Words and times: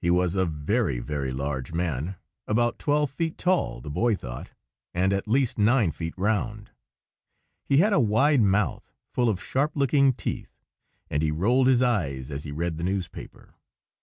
He 0.00 0.08
was 0.08 0.34
a 0.34 0.46
very, 0.46 1.00
very 1.00 1.32
large 1.34 1.74
man, 1.74 2.16
about 2.46 2.78
twelve 2.78 3.10
feet 3.10 3.36
tall, 3.36 3.82
the 3.82 3.90
boy 3.90 4.14
thought, 4.16 4.52
and 4.94 5.12
at 5.12 5.28
least 5.28 5.58
nine 5.58 5.90
feet 5.90 6.14
round. 6.16 6.70
He 7.66 7.76
had 7.76 7.92
a 7.92 8.00
wide 8.00 8.40
mouth, 8.40 8.94
full 9.12 9.28
of 9.28 9.38
sharp 9.42 9.72
looking 9.76 10.14
teeth, 10.14 10.56
and 11.10 11.22
he 11.22 11.30
rolled 11.30 11.66
his 11.66 11.82
eyes 11.82 12.30
as 12.30 12.44
he 12.44 12.52
read 12.52 12.78
the 12.78 12.84
newspaper. 12.84 13.52